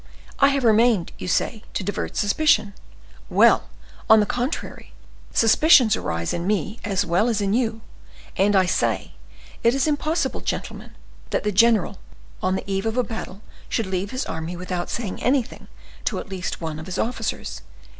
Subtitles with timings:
[0.39, 2.73] I have remained, you say, to divert suspicion.
[3.29, 3.69] Well!
[4.09, 4.93] on the contrary,
[5.31, 7.81] suspicions arise in me as well as in you;
[8.35, 9.13] and I say,
[9.61, 10.95] it is impossible, gentlemen,
[11.29, 11.99] that the general,
[12.41, 15.67] on the eve of a battle, should leave his army without saying anything
[16.05, 17.61] to at least one of his officers.